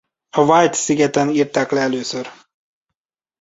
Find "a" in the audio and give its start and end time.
0.29-0.39